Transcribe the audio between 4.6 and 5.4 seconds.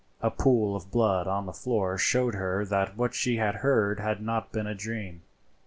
a dream.